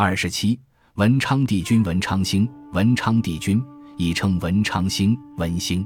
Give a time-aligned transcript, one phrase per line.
[0.00, 0.56] 二十七，
[0.94, 3.60] 文昌帝君文昌星，文昌帝君
[3.96, 5.84] 亦称文昌星、文星，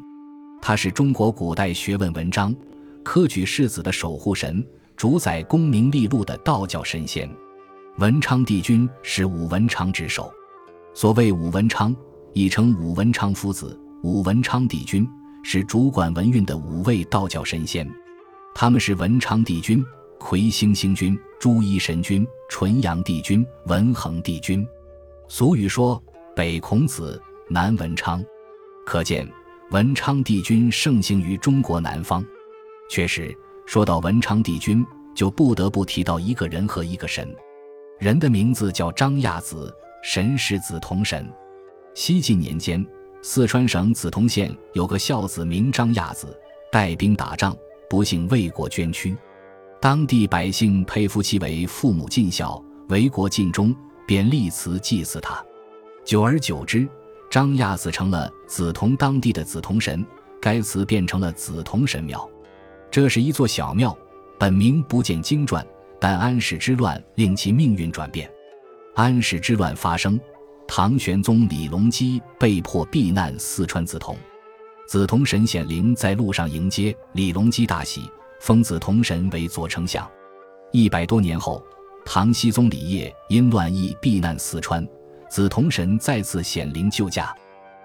[0.61, 2.55] 他是中国古代学问文章、
[3.03, 4.63] 科举士子的守护神，
[4.99, 7.27] 主宰功名利禄的道教神仙。
[7.97, 10.31] 文昌帝君是武文昌之首，
[10.93, 11.97] 所谓武文昌，
[12.35, 15.09] 亦称武文昌夫子、武文昌帝君，
[15.43, 17.91] 是主管文运的五位道教神仙。
[18.55, 19.83] 他们是文昌帝君、
[20.23, 24.67] 魁星星君、朱衣神君、纯阳帝君、文恒帝君。
[25.27, 26.01] 俗语说
[26.35, 28.25] ：“北孔子，南文昌。”
[28.87, 29.29] 可见
[29.73, 32.25] 文昌帝君盛行于中国南方。
[32.89, 37.29] 确实，说到文昌帝君，就不得不提到一个人和一个神。
[37.99, 41.29] 人的名字叫张亚子，神是紫铜神。
[41.95, 42.87] 西晋年间，
[43.23, 47.55] 四川省梓潼县有个孝子名张亚子，带兵打仗，
[47.91, 49.15] 不幸为国捐躯。
[49.83, 53.75] 当地百姓佩服其为父母尽孝、为国尽忠，
[54.07, 55.45] 便立祠祭祀他。
[56.05, 56.89] 久而久之，
[57.29, 60.07] 张亚子成了梓潼当地的梓铜神，
[60.41, 62.31] 该祠变成了梓铜神庙。
[62.93, 63.93] 这是一座小庙，
[64.39, 65.67] 本名不见经传。
[65.99, 68.31] 但安史之乱令其命运转变。
[68.95, 70.17] 安史之乱发生，
[70.69, 74.17] 唐玄宗李隆基被迫避难四川梓潼。
[74.89, 78.09] 梓潼神显灵在路上迎接李隆基，大喜，
[78.43, 80.05] 封子同神为左丞相。
[80.73, 81.65] 一百多年后，
[82.05, 84.85] 唐僖宗李晔因乱役避难四川，
[85.31, 87.33] 梓潼神再次显灵救驾。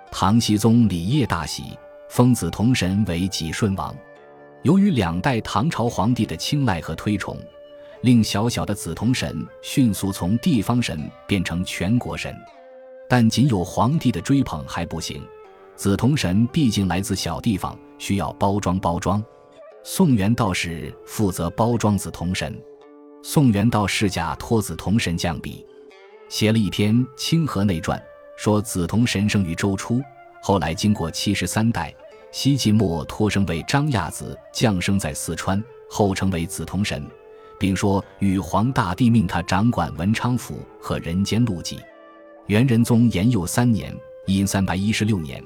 [0.09, 1.77] 唐僖宗李晔大喜，
[2.09, 3.95] 封子同神为济顺王。
[4.63, 7.37] 由于两代唐朝皇帝的青睐和推崇。
[8.01, 12.35] 令小小的紫铜神迅速从地方神变成全国神，
[13.07, 15.21] 但仅有皇帝的追捧还不行。
[15.75, 19.23] 紫铜神毕竟来自小地方，需要包装包装。
[19.89, 22.53] 宋元道士负责包装紫铜神。
[23.23, 25.65] 宋元道士假托紫铜神降笔，
[26.27, 27.97] 写了一篇《清河内传》，
[28.35, 30.01] 说紫铜神生于周初，
[30.41, 31.95] 后来经过七十三代，
[32.33, 37.01] 西晋末托生为张亚子，降生在四川，后成为紫铜神。
[37.57, 41.79] 并说玉皇大帝命他掌管文昌府和人间路迹。
[42.47, 43.95] 元仁宗延佑三年
[44.27, 45.41] （殷三百一十六年），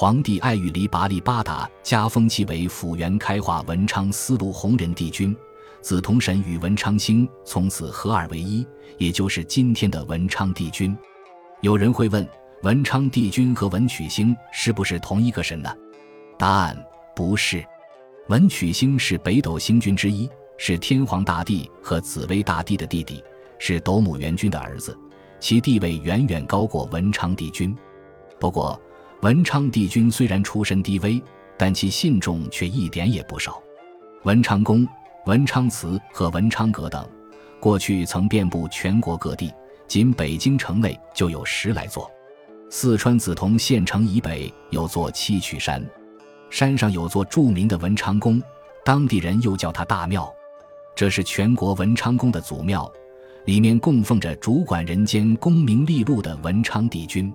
[0.00, 5.36] 皇帝爱玉离拔力八达加封其为辅元开化文昌司路弘仁帝君。
[5.82, 8.64] 紫铜神与文昌星从此合二为一，
[8.96, 10.96] 也就是今天的文昌帝君。
[11.62, 12.24] 有人会问：
[12.62, 15.76] 文昌帝君和文曲星是不是同一个神呢？
[16.38, 16.80] 答案
[17.16, 17.66] 不是，
[18.28, 20.30] 文曲星是北斗星君之一。
[20.58, 23.20] 是天皇大帝和紫薇大帝的弟弟，
[23.58, 24.96] 是斗母元君的儿子，
[25.40, 27.76] 其地位远远高过文昌帝君。
[28.38, 28.80] 不过，
[29.22, 31.20] 文昌帝君虽然出身低微，
[31.56, 33.60] 但其信众却一点也不少。
[34.22, 34.86] 文昌宫、
[35.26, 37.04] 文昌祠和文昌阁等，
[37.58, 39.52] 过去曾遍布全国各地，
[39.88, 42.08] 仅北京城内就有十来座。
[42.70, 45.84] 四川梓潼县城以北有座七曲山，
[46.48, 48.40] 山上有座著名的文昌宫，
[48.84, 50.32] 当地人又叫它大庙。
[50.94, 52.88] 这是全国文昌宫的祖庙，
[53.46, 57.34] 里面供奉着主管人间功名利禄的文昌帝君。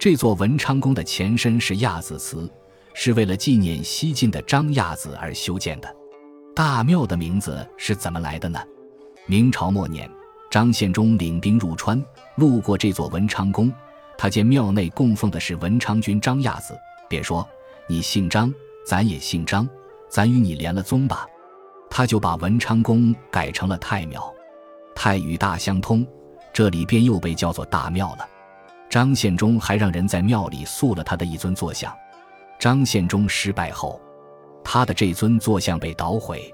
[0.00, 2.50] 这座文昌宫的前身是亚子祠，
[2.94, 5.94] 是为了纪念西晋的张亚子而修建的。
[6.56, 8.58] 大庙的名字是怎么来的呢？
[9.26, 10.10] 明朝末年，
[10.50, 12.02] 张献忠领兵入川，
[12.36, 13.70] 路过这座文昌宫，
[14.16, 16.74] 他见庙内供奉的是文昌君张亚子，
[17.06, 17.46] 便说
[17.86, 18.50] ：“你姓张，
[18.86, 19.68] 咱也姓张，
[20.08, 21.26] 咱与你连了宗吧。”
[21.90, 24.34] 他就把文昌宫改成了太庙，
[24.94, 26.06] 太与大相通，
[26.54, 28.26] 这里便又被叫做大庙了。
[28.90, 31.96] 张献忠还让人在庙里塑了他的一尊坐像。
[32.58, 34.00] 张献忠失败后，
[34.64, 36.52] 他的这尊坐像被捣毁。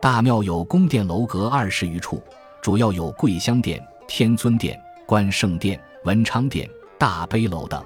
[0.00, 2.22] 大庙有宫殿楼阁二十余处，
[2.60, 6.68] 主要有桂香殿、天尊殿、关圣殿、文昌殿、
[6.98, 7.82] 大悲楼等，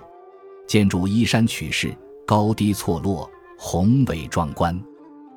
[0.67, 1.95] 建筑依山取势，
[2.27, 4.79] 高低错落，宏伟壮观。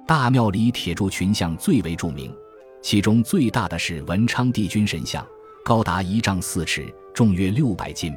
[0.07, 2.33] 大庙里铁柱群像最为著名，
[2.81, 5.25] 其中最大的是文昌帝君神像，
[5.63, 8.13] 高达一丈四尺，重约六百斤。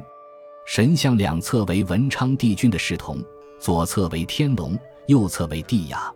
[0.71, 3.17] 神像两侧为文昌帝君的侍童，
[3.59, 4.77] 左侧为天龙，
[5.07, 6.13] 右侧为地牙。